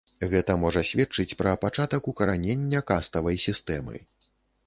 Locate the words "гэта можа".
0.29-0.81